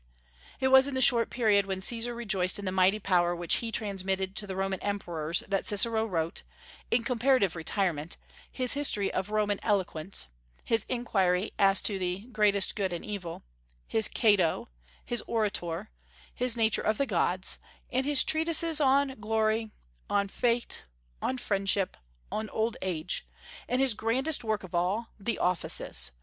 [0.59, 3.71] It was in the short period when Caesar rejoiced in the mighty power which he
[3.71, 6.41] transmitted to the Roman Emperors that Cicero wrote,
[6.89, 8.17] in comparative retirement,
[8.51, 10.27] his history of "Roman Eloquence,"
[10.63, 13.43] his inquiry as to the "Greatest Good and Evil,"
[13.85, 14.69] his "Cato,"
[15.05, 15.91] his "Orator,"
[16.33, 17.59] his "Nature of the Gods,"
[17.91, 19.69] and his treatises on "Glory,"
[20.09, 20.81] on "Fate,"
[21.21, 21.95] on "Friendship,"
[22.31, 23.27] on "Old Age,"
[23.67, 26.09] and his grandest work of all, the "Offices."